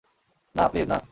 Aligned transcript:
না, 0.55 0.63
প্লীজ, 0.69 0.87
না। 0.87 0.97